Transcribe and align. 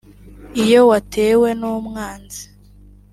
Iyo 0.63 0.79
watewe 0.89 1.49
n’umwanzi 1.59 2.41